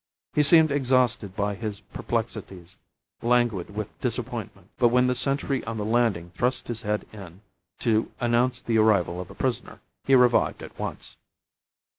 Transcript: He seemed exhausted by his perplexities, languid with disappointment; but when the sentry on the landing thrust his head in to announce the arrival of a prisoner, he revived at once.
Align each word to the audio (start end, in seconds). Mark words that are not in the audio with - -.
He 0.33 0.41
seemed 0.41 0.71
exhausted 0.71 1.35
by 1.35 1.53
his 1.53 1.81
perplexities, 1.81 2.75
languid 3.21 3.69
with 3.75 4.01
disappointment; 4.01 4.71
but 4.79 4.87
when 4.87 5.05
the 5.05 5.13
sentry 5.13 5.63
on 5.65 5.77
the 5.77 5.85
landing 5.85 6.31
thrust 6.31 6.69
his 6.69 6.81
head 6.81 7.05
in 7.13 7.41
to 7.81 8.11
announce 8.19 8.61
the 8.61 8.79
arrival 8.79 9.21
of 9.21 9.29
a 9.29 9.35
prisoner, 9.35 9.79
he 10.03 10.15
revived 10.15 10.63
at 10.63 10.79
once. 10.79 11.17